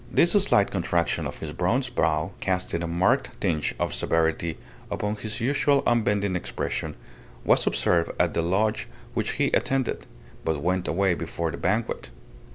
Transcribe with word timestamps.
This 0.11 0.31
slight 0.31 0.71
contraction 0.71 1.27
of 1.27 1.37
his 1.37 1.51
bronzed 1.51 1.93
brow 1.93 2.31
casting 2.39 2.81
a 2.81 2.87
marked 2.87 3.39
tinge 3.39 3.75
of 3.77 3.93
severity 3.93 4.57
upon 4.89 5.15
his 5.17 5.39
usual 5.39 5.83
unbending 5.85 6.35
expression, 6.35 6.95
was 7.45 7.67
observed 7.67 8.11
at 8.19 8.33
the 8.33 8.41
Lodge 8.41 8.87
which 9.13 9.33
he 9.33 9.49
attended 9.51 10.07
but 10.43 10.63
went 10.63 10.87
away 10.87 11.13
before 11.13 11.51
the 11.51 11.57
banquet. 11.57 12.09